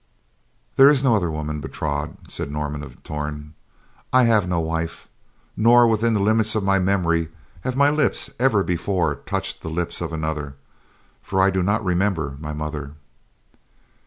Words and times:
"There 0.77 0.89
is 0.89 1.03
no 1.03 1.15
other 1.15 1.29
woman, 1.29 1.59
Bertrade," 1.61 2.17
said 2.27 2.49
Norman 2.49 2.81
of 2.81 3.03
Torn. 3.03 3.53
"I 4.11 4.23
have 4.23 4.49
no 4.49 4.59
wife; 4.59 5.07
nor 5.55 5.87
within 5.87 6.15
the 6.15 6.19
limits 6.19 6.55
of 6.55 6.63
my 6.63 6.79
memory 6.79 7.29
have 7.59 7.75
my 7.75 7.91
lips 7.91 8.31
ever 8.39 8.63
before 8.63 9.13
touched 9.27 9.61
the 9.61 9.69
lips 9.69 10.01
of 10.01 10.11
another, 10.11 10.55
for 11.21 11.39
I 11.39 11.51
do 11.51 11.61
not 11.61 11.85
remember 11.85 12.35
my 12.39 12.51
mother." 12.51 12.95